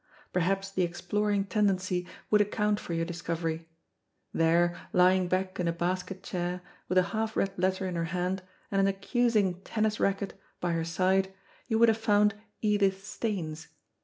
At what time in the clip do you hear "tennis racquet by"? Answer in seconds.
9.61-10.71